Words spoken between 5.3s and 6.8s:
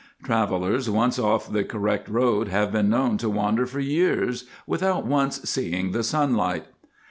seeing the sunlight.